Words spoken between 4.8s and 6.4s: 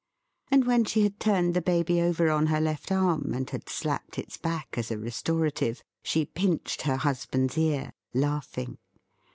a restorative, she